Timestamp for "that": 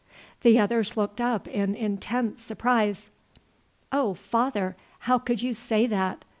5.85-6.25